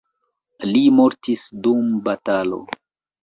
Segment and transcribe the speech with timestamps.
[0.69, 2.61] Li mortis dum batalo.